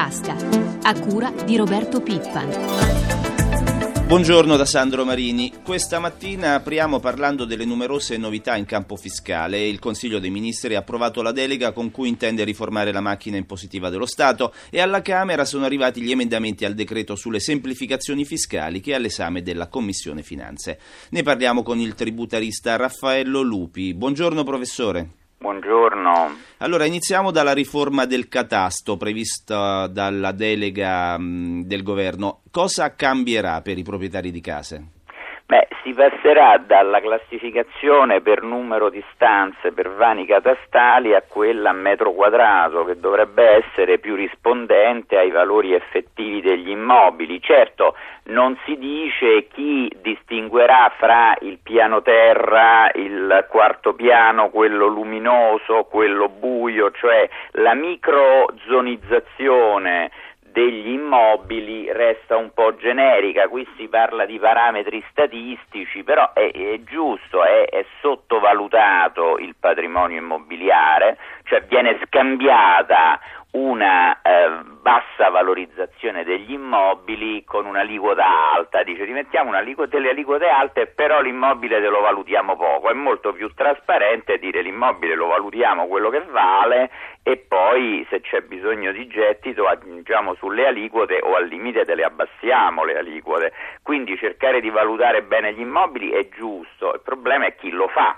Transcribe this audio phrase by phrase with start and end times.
[0.00, 0.34] tasca,
[0.82, 2.48] a cura di Roberto Pippan.
[4.06, 5.52] Buongiorno da Sandro Marini.
[5.62, 9.68] Questa mattina apriamo parlando delle numerose novità in campo fiscale.
[9.68, 13.90] Il Consiglio dei Ministri ha approvato la delega con cui intende riformare la macchina impositiva
[13.90, 18.92] dello Stato e alla Camera sono arrivati gli emendamenti al decreto sulle semplificazioni fiscali che
[18.92, 20.78] è all'esame della Commissione Finanze.
[21.10, 23.92] Ne parliamo con il tributarista Raffaello Lupi.
[23.92, 25.19] Buongiorno professore.
[25.42, 26.36] Buongiorno.
[26.58, 32.42] Allora, iniziamo dalla riforma del catasto prevista dalla delega del governo.
[32.50, 34.99] Cosa cambierà per i proprietari di case?
[35.50, 41.72] Beh, si passerà dalla classificazione per numero di stanze per vani catastali a quella a
[41.72, 47.42] metro quadrato, che dovrebbe essere più rispondente ai valori effettivi degli immobili.
[47.42, 55.82] Certo, non si dice chi distinguerà fra il piano terra, il quarto piano, quello luminoso,
[55.90, 60.12] quello buio, cioè la microzonizzazione
[60.52, 66.80] degli immobili resta un po' generica, qui si parla di parametri statistici, però è, è
[66.84, 73.20] giusto, è, è, sottovalutato il patrimonio immobiliare, cioè viene scambiata
[73.52, 79.50] una eh, bassa valorizzazione degli immobili con un'aliquota alta, dice rimettiamo
[79.86, 85.14] delle aliquote alte però l'immobile te lo valutiamo poco, è molto più trasparente dire l'immobile
[85.14, 86.90] lo valutiamo quello che vale
[87.22, 92.04] e poi se c'è bisogno di gettito aggiungiamo sulle aliquote o al limite te le
[92.04, 97.56] abbassiamo le aliquote, quindi cercare di valutare bene gli immobili è giusto, il problema è
[97.56, 98.16] chi lo fa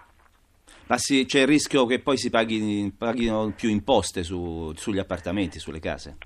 [0.92, 5.58] ma sì, c'è il rischio che poi si paghi, paghino più imposte su, sugli appartamenti,
[5.58, 6.18] sulle case?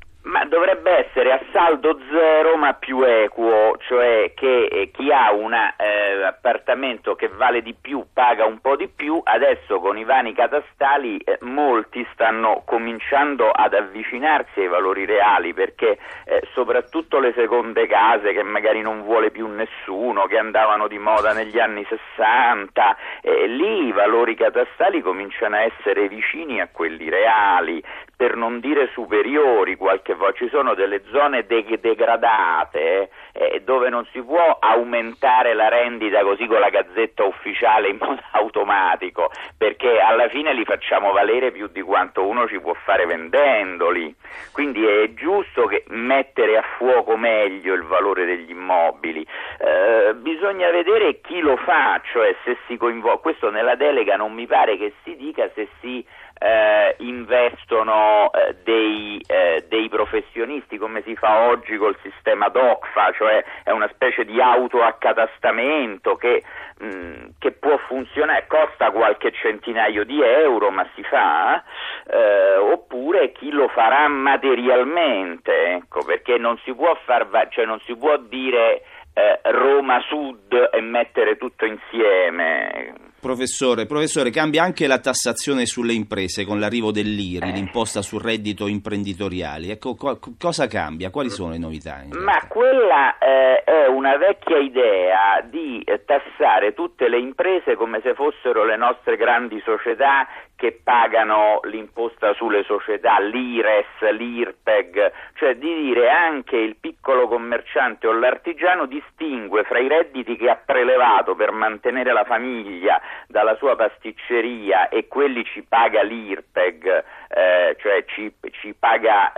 [0.48, 6.22] Dovrebbe essere a saldo zero ma più equo, cioè che eh, chi ha un eh,
[6.22, 11.18] appartamento che vale di più paga un po' di più, adesso con i vani catastali
[11.18, 18.32] eh, molti stanno cominciando ad avvicinarsi ai valori reali perché eh, soprattutto le seconde case
[18.32, 23.86] che magari non vuole più nessuno, che andavano di moda negli anni 60, eh, lì
[23.86, 27.82] i valori catastali cominciano a essere vicini a quelli reali,
[28.16, 34.06] per non dire superiori qualche volta, ci sono delle zone de- degradate eh, dove non
[34.12, 40.28] si può aumentare la rendita così con la gazzetta ufficiale in modo automatico, perché alla
[40.28, 44.14] fine li facciamo valere più di quanto uno ci può fare vendendoli,
[44.52, 49.26] quindi è giusto mettere a fuoco meglio il valore degli immobili,
[49.58, 54.46] eh, bisogna vedere chi lo fa, cioè se si coinvolge, questo nella delega non mi
[54.46, 56.04] pare che si dica se si
[56.38, 63.44] eh, investono eh, dei, eh, dei, professionisti come si fa oggi col sistema DOCFA, cioè
[63.62, 66.42] è una specie di autoaccatastamento che,
[66.78, 71.62] mh, mm, che può funzionare, costa qualche centinaio di euro ma si fa,
[72.06, 77.96] eh, oppure chi lo farà materialmente, ecco, perché non si può, far, cioè non si
[77.96, 78.82] può dire
[79.14, 86.44] eh, Roma Sud e mettere tutto insieme Professore, professore, cambia anche la tassazione sulle imprese
[86.44, 87.52] con l'arrivo dell'IRI, eh.
[87.52, 89.72] l'imposta sul reddito imprenditoriale.
[89.72, 91.10] Ecco, co- cosa cambia?
[91.10, 92.04] Quali sono le novità?
[92.12, 98.64] Ma quella eh, è una vecchia idea di tassare tutte le imprese come se fossero
[98.64, 106.56] le nostre grandi società che pagano l'imposta sulle società, l'IRES, l'IRPEG, cioè di dire anche
[106.56, 112.24] il piccolo commerciante o l'artigiano distingue fra i redditi che ha prelevato per mantenere la
[112.24, 119.32] famiglia dalla sua pasticceria e quelli ci paga l'IRPEG, eh, cioè ci, ci paga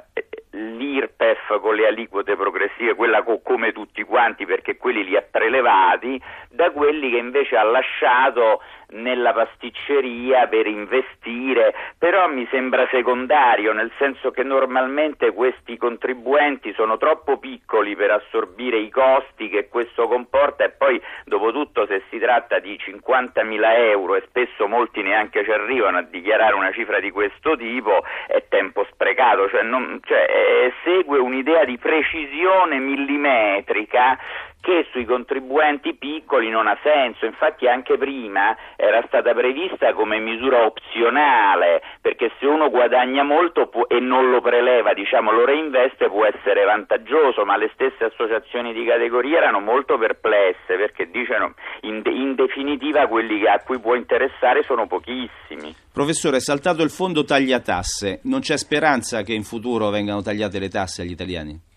[0.50, 6.20] l'IRPEF con le aliquote progressive, quella co- come tutti quanti perché quelli li ha prelevati,
[6.50, 13.90] da quelli che invece ha lasciato nella pasticceria per investire, però mi sembra secondario, nel
[13.98, 20.64] senso che normalmente questi contribuenti sono troppo piccoli per assorbire i costi che questo comporta
[20.64, 25.50] e poi dopo tutto se si tratta di 50.000 euro e spesso molti neanche ci
[25.50, 30.72] arrivano a dichiarare una cifra di questo tipo è tempo sprecato, cioè, non, cioè eh,
[30.84, 34.18] segue un'idea di precisione millimetrica
[34.60, 40.64] che sui contribuenti piccoli non ha senso, infatti anche prima era stata prevista come misura
[40.64, 46.24] opzionale, perché se uno guadagna molto può, e non lo preleva, diciamo lo reinveste può
[46.24, 52.34] essere vantaggioso, ma le stesse associazioni di categoria erano molto perplesse perché dicono in, in
[52.34, 55.74] definitiva quelli a cui può interessare sono pochissimi.
[55.92, 60.68] Professore, è saltato il fondo tagliatasse, non c'è speranza che in futuro vengano tagliate le
[60.68, 61.67] tasse agli italiani?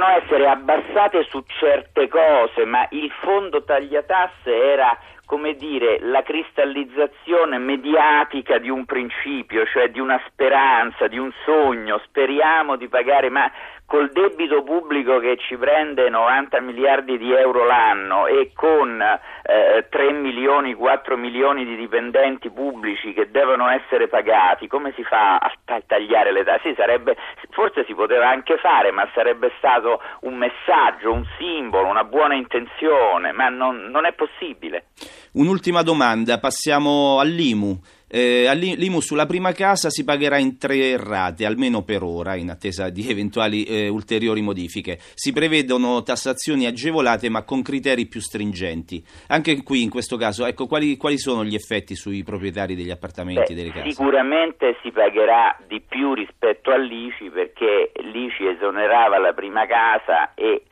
[0.00, 7.58] Possono essere abbassate su certe cose, ma il fondo tagliatasse era come dire, la cristallizzazione
[7.58, 13.48] mediatica di un principio, cioè di una speranza, di un sogno, speriamo di pagare, ma
[13.90, 20.12] col debito pubblico che ci prende 90 miliardi di euro l'anno e con eh, 3
[20.12, 26.30] milioni, 4 milioni di dipendenti pubblici che devono essere pagati, come si fa a tagliare
[26.30, 26.72] le tasse?
[26.72, 32.34] Sì, forse si poteva anche fare, ma sarebbe stato un messaggio, un simbolo, una buona
[32.34, 34.84] intenzione, ma non, non è possibile.
[35.32, 37.76] Un'ultima domanda, passiamo all'IMU.
[38.12, 42.88] Eh, L'IMU sulla prima casa si pagherà in tre rate, almeno per ora, in attesa
[42.90, 44.98] di eventuali eh, ulteriori modifiche.
[45.14, 49.00] Si prevedono tassazioni agevolate ma con criteri più stringenti.
[49.28, 53.52] Anche qui, in questo caso, ecco, quali, quali sono gli effetti sui proprietari degli appartamenti
[53.52, 53.90] e delle case?
[53.90, 60.64] Sicuramente si pagherà di più rispetto all'ICI perché l'ICI esonerava la prima casa e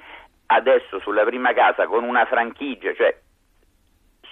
[0.47, 3.17] adesso sulla prima casa con una franchigia, cioè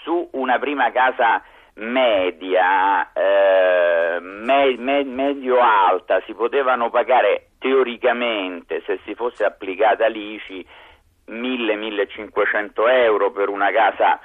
[0.02, 1.42] su una prima casa
[1.76, 10.66] media, eh, me, me, medio-alta, si potevano pagare teoricamente, se si fosse applicata l'ICI,
[11.28, 14.20] 1000-1500 euro per una casa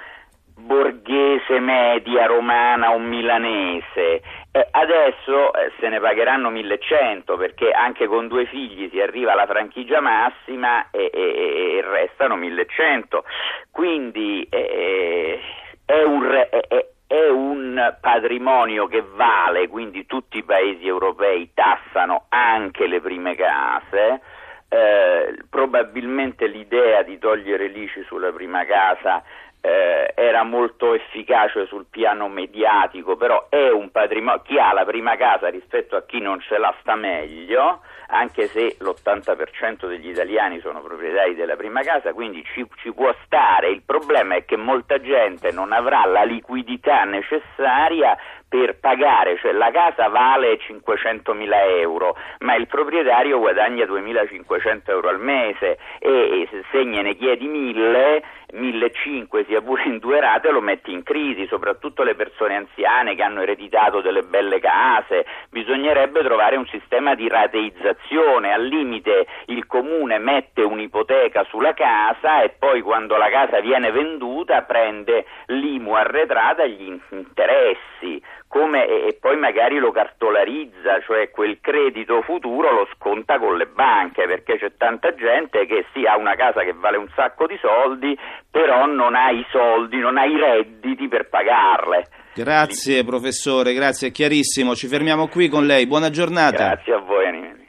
[0.54, 4.22] borghese media romana o milanese.
[4.52, 9.46] E adesso eh, se ne pagheranno 1100 perché anche con due figli si arriva alla
[9.46, 13.24] franchigia massima e, e, e restano 1100
[13.70, 15.40] quindi eh,
[15.86, 22.86] è, un, è, è un patrimonio che vale, quindi tutti i paesi europei tassano anche
[22.86, 24.22] le prime case,
[24.70, 29.22] eh, probabilmente l'idea di togliere l'ICI sulla prima casa
[29.60, 35.14] eh, era molto efficace sul piano mediatico, però è un patrimonio, chi ha la prima
[35.16, 37.82] casa rispetto a chi non ce l'ha sta meglio,
[38.12, 43.70] anche se l'80% degli italiani sono proprietari della prima casa, quindi ci, ci, può stare.
[43.70, 48.16] Il problema è che molta gente non avrà la liquidità necessaria
[48.52, 55.08] per pagare, cioè la casa vale 500 mila euro, ma il proprietario guadagna 2500 euro
[55.08, 58.22] al mese e, se gliene chiedi 1000,
[58.52, 63.22] 1500 sia pure in due rate lo metti in crisi, soprattutto le persone anziane che
[63.22, 70.18] hanno ereditato delle belle case, bisognerebbe trovare un sistema di rateizzazione, al limite il comune
[70.18, 76.68] mette un'ipoteca sulla casa e poi quando la casa viene venduta prende l'IMU arretrata e
[76.68, 78.22] gli interessi
[78.52, 84.26] come, e poi magari lo cartolarizza, cioè quel credito futuro lo sconta con le banche,
[84.26, 88.14] perché c'è tanta gente che sì ha una casa che vale un sacco di soldi,
[88.50, 92.08] però non ha i soldi, non ha i redditi per pagarle.
[92.34, 93.04] Grazie sì.
[93.06, 94.74] professore, grazie, è chiarissimo.
[94.74, 95.86] Ci fermiamo qui con lei.
[95.86, 96.74] Buona giornata.
[96.74, 97.61] Grazie a voi Anime.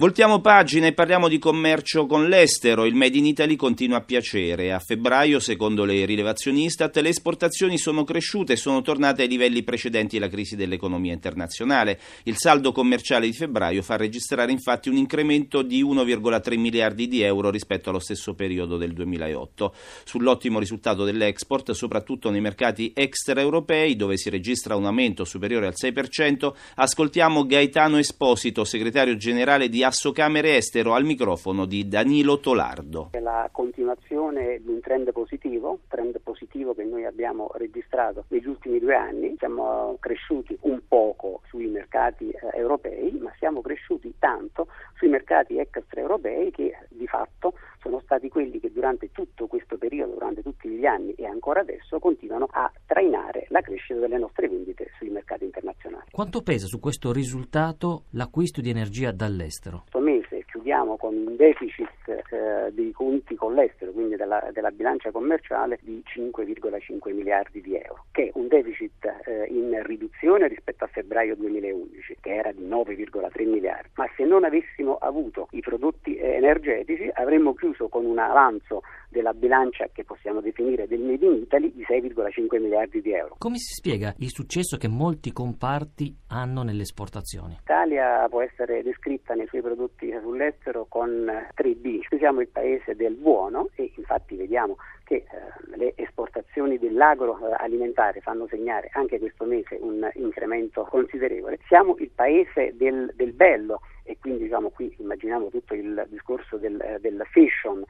[0.00, 2.84] Voltiamo pagina e parliamo di commercio con l'estero.
[2.84, 4.72] Il Made in Italy continua a piacere.
[4.72, 9.64] A febbraio, secondo le rilevazioni Istat, le esportazioni sono cresciute e sono tornate ai livelli
[9.64, 11.98] precedenti alla crisi dell'economia internazionale.
[12.22, 17.50] Il saldo commerciale di febbraio fa registrare infatti un incremento di 1,3 miliardi di euro
[17.50, 19.74] rispetto allo stesso periodo del 2008.
[20.04, 26.52] Sull'ottimo risultato dell'export, soprattutto nei mercati extraeuropei, dove si registra un aumento superiore al 6%,
[26.76, 33.08] ascoltiamo Gaetano Esposito, segretario generale di Assocamere Estero al microfono di Danilo Tolardo.
[33.12, 38.80] È la continuazione di un trend positivo, trend positivo che noi abbiamo registrato negli ultimi
[38.80, 39.34] due anni.
[39.38, 44.66] Siamo cresciuti un poco sui mercati eh, europei, ma siamo cresciuti tanto
[44.98, 50.42] sui mercati extraeuropei che di fatto sono stati quelli che durante tutto questo periodo, durante
[50.42, 55.08] tutti gli anni e ancora adesso continuano a trainare la crescita delle nostre vendite sui
[55.08, 56.10] mercati internazionali.
[56.10, 59.77] Quanto pesa su questo risultato l'acquisto di energia dall'estero?
[59.80, 65.10] Questo mese chiudiamo con un deficit eh, dei conti con l'estero, quindi della, della, bilancia
[65.10, 70.88] commerciale, di 5,5 miliardi di euro, che è un deficit eh, in riduzione rispetto a
[70.88, 73.88] febbraio 2011, che era di 9,3 miliardi.
[73.94, 79.32] Ma se non avessimo avuto i prodotti eh, energetici avremmo chiuso con un avanzo della
[79.32, 83.36] bilancia che possiamo definire del Made in Italy di 6,5 miliardi di euro.
[83.38, 87.54] Come si spiega il successo che molti comparti hanno nelle esportazioni?
[87.54, 92.16] L'Italia può essere descritta nei suoi prodotti sull'estero con 3B.
[92.18, 98.90] Siamo il paese del buono e infatti vediamo che eh, le esportazioni dell'agroalimentare fanno segnare
[98.92, 101.58] anche questo mese un incremento considerevole.
[101.66, 106.80] Siamo il paese del, del bello e quindi diciamo, qui immaginiamo tutto il discorso del,
[106.80, 107.84] eh, del fashion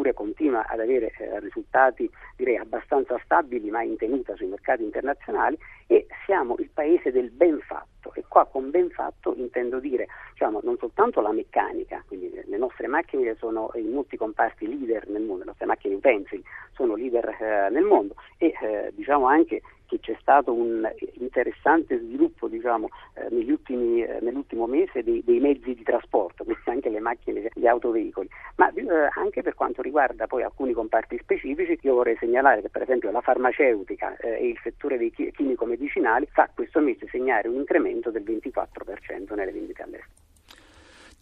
[0.00, 5.58] pure continua ad avere eh, risultati direi abbastanza stabili ma in tenuta sui mercati internazionali
[5.86, 8.14] e siamo il paese del ben fatto.
[8.14, 12.86] E qua con ben fatto intendo dire diciamo, non soltanto la meccanica, quindi le nostre
[12.86, 16.42] macchine sono in molti comparti leader nel mondo, le nostre macchine utensili
[16.72, 22.46] sono leader eh, nel mondo e eh, diciamo anche che c'è stato un interessante sviluppo
[22.46, 27.50] diciamo, eh, ultimi, eh, nell'ultimo mese dei, dei, mezzi di trasporto, quindi anche le macchine,
[27.52, 32.60] gli autoveicoli, ma eh, anche per quanto riguarda poi alcuni comparti specifici, io vorrei segnalare
[32.60, 37.48] che per esempio la farmaceutica eh, e il settore dei chimico-medicinali fa questo mese segnare
[37.48, 40.19] un incremento del 24% nelle vendite all'estero.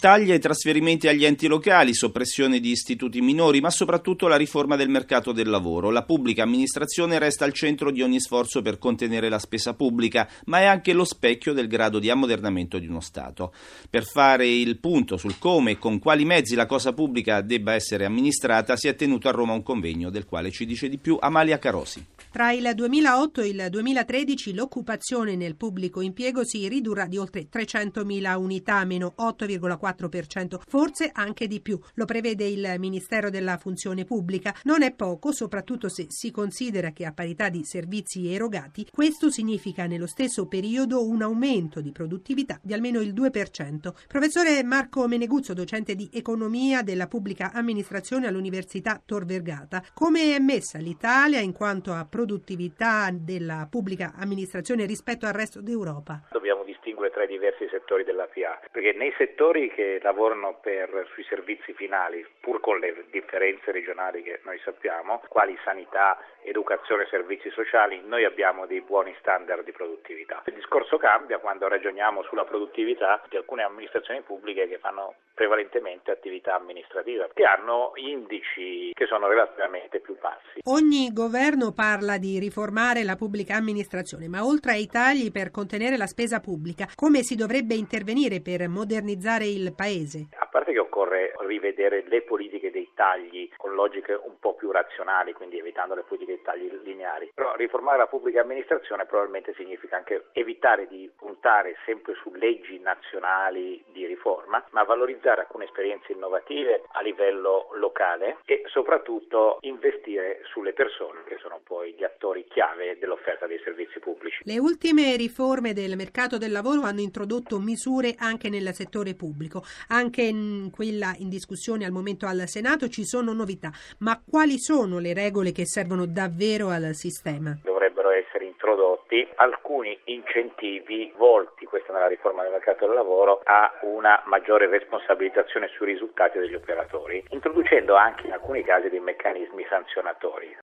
[0.00, 4.88] Taglia i trasferimenti agli enti locali, soppressione di istituti minori, ma soprattutto la riforma del
[4.88, 5.90] mercato del lavoro.
[5.90, 10.60] La pubblica amministrazione resta al centro di ogni sforzo per contenere la spesa pubblica, ma
[10.60, 13.52] è anche lo specchio del grado di ammodernamento di uno Stato.
[13.90, 18.04] Per fare il punto sul come e con quali mezzi la cosa pubblica debba essere
[18.04, 21.58] amministrata, si è tenuto a Roma un convegno del quale ci dice di più Amalia
[21.58, 22.06] Carosi.
[22.30, 28.36] Tra il 2008 e il 2013 l'occupazione nel pubblico impiego si ridurrà di oltre 300.000
[28.36, 31.78] unità, meno 8,4%, forse anche di più.
[31.94, 34.54] Lo prevede il Ministero della Funzione Pubblica.
[34.64, 39.86] Non è poco, soprattutto se si considera che a parità di servizi erogati, questo significa
[39.86, 43.94] nello stesso periodo un aumento di produttività di almeno il 2%.
[44.06, 50.78] Professore Marco Meneguzzo, docente di economia della pubblica amministrazione all'Università Tor Vergata, come è messa
[50.78, 56.22] l'Italia in quanto a produttività della pubblica amministrazione rispetto al resto d'Europa?
[56.32, 61.24] Dobbiamo distinguere tra i diversi settori della PA, perché nei settori che lavorano per, sui
[61.24, 68.00] servizi finali, pur con le differenze regionali che noi sappiamo, quali sanità, educazione servizi sociali,
[68.04, 70.42] noi abbiamo dei buoni standard di produttività.
[70.46, 76.56] Il discorso cambia quando ragioniamo sulla produttività di alcune amministrazioni pubbliche che fanno prevalentemente attività
[76.56, 80.60] amministrativa, che hanno indici che sono relativamente più bassi.
[80.64, 86.08] Ogni governo parla di riformare la pubblica amministrazione, ma oltre ai tagli per contenere la
[86.08, 90.28] spesa pubblica, come si dovrebbe intervenire per modernizzare il Paese?
[90.38, 92.67] A parte che occorre rivedere le politiche
[92.98, 97.30] tagli con logiche un po' più razionali, quindi evitando le politiche dei tagli lineari.
[97.32, 103.84] Però riformare la pubblica amministrazione probabilmente significa anche evitare di puntare sempre su leggi nazionali
[103.92, 111.22] di riforma, ma valorizzare alcune esperienze innovative a livello locale e soprattutto investire sulle persone
[111.24, 114.42] che sono poi gli attori chiave dell'offerta dei servizi pubblici.
[114.42, 120.22] Le ultime riforme del mercato del lavoro hanno introdotto misure anche nel settore pubblico, anche
[120.22, 125.14] in quella in discussione al momento al Senato ci sono novità, ma quali sono le
[125.14, 127.58] regole che servono davvero al sistema?
[127.62, 134.22] Dovrebbero essere introdotti alcuni incentivi volti, questa nella riforma del mercato del lavoro, a una
[134.26, 140.56] maggiore responsabilizzazione sui risultati degli operatori, introducendo anche in alcuni casi dei meccanismi sanzionatori.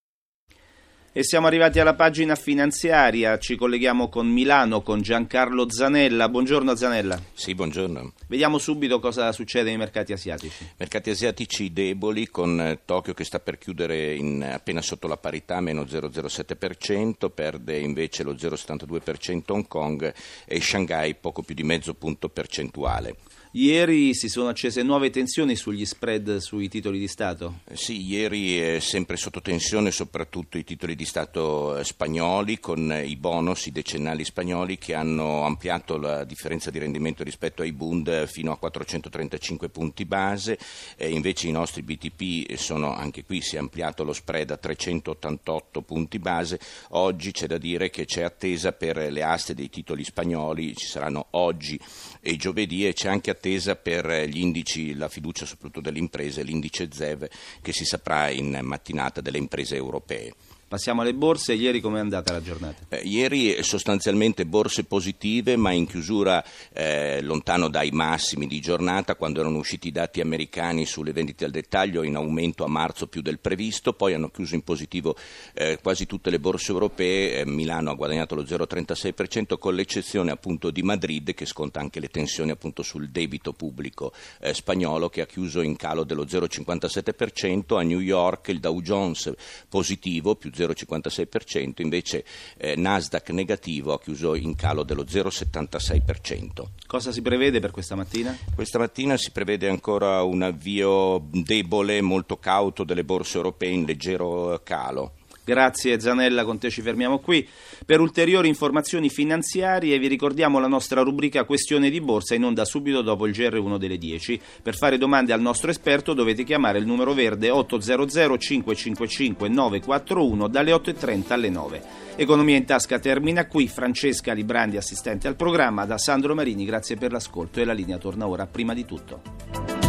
[1.17, 6.27] E siamo arrivati alla pagina finanziaria, ci colleghiamo con Milano, con Giancarlo Zanella.
[6.27, 7.17] Buongiorno Zanella.
[7.33, 8.11] Sì, buongiorno.
[8.27, 10.67] Vediamo subito cosa succede nei mercati asiatici.
[10.75, 15.61] Mercati asiatici deboli con eh, Tokyo che sta per chiudere in, appena sotto la parità,
[15.61, 22.27] meno 0,07%, perde invece lo 0,72% Hong Kong e Shanghai poco più di mezzo punto
[22.27, 23.15] percentuale.
[23.57, 27.61] Ieri si sono accese nuove tensioni sugli spread sui titoli di Stato?
[27.71, 33.15] Sì, ieri è sempre sotto tensione soprattutto i titoli di Stato eh, spagnoli con i
[33.15, 38.51] bonus, i decennali spagnoli che hanno ampliato la differenza di rendimento rispetto ai Bund fino
[38.51, 40.57] a 435 punti base,
[40.95, 45.81] e invece i nostri BTP sono anche qui si è ampliato lo spread a 388
[45.81, 46.59] punti base.
[46.89, 51.27] Oggi c'è da dire che c'è attesa per le aste dei titoli spagnoli, ci saranno
[51.31, 51.79] oggi
[52.19, 56.89] e giovedì e c'è anche attesa per gli indici, la fiducia soprattutto delle imprese, l'indice
[56.91, 57.27] ZEV
[57.61, 60.33] che si saprà in mattinata delle imprese europee.
[60.67, 62.85] Passiamo alle borse, ieri come è andata la giornata?
[62.89, 66.43] Eh, ieri sostanzialmente borse positive ma in chiusura
[66.73, 71.51] eh, lontano dai massimi di giornata quando erano usciti i dati americani sulle vendite al
[71.51, 75.15] dettaglio in aumento a marzo più del previsto, poi hanno chiuso in positivo
[75.53, 80.71] eh, quasi tutte le borse europee, eh, Milano ha guadagnato lo 0,36% con l'eccezione appunto
[80.71, 85.27] di Madrid che sconta anche le tensioni appunto sul debito pubblico eh, spagnolo che ha
[85.27, 89.31] chiuso in calo dello 0,57%, a New York il Dow Jones
[89.69, 92.23] positivo più 0,56%, invece
[92.57, 96.63] eh, Nasdaq negativo ha chiuso in calo dello 0,76%.
[96.87, 98.37] Cosa si prevede per questa mattina?
[98.53, 104.61] Questa mattina si prevede ancora un avvio debole, molto cauto delle borse europee in leggero
[104.63, 105.13] calo.
[105.45, 107.47] Grazie Zanella, con te ci fermiamo qui.
[107.85, 113.03] Per ulteriori informazioni finanziarie vi ricordiamo la nostra rubrica Questione di Borsa in onda subito
[113.03, 114.41] dopo il GR1 delle 10.
[114.63, 120.71] Per fare domande al nostro esperto dovete chiamare il numero verde 800 555 941 dalle
[120.71, 121.81] 8.30 alle 9.
[122.15, 123.67] Economia in tasca termina qui.
[123.67, 128.27] Francesca Librandi, assistente al programma, da Sandro Marini, grazie per l'ascolto e la linea torna
[128.27, 129.84] ora prima di tutto.